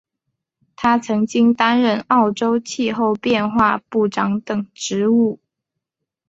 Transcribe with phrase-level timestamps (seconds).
[0.75, 5.39] 他曾经担任澳洲气候变化部长等职务。